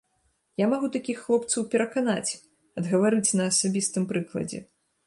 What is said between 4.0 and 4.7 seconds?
прыкладзе.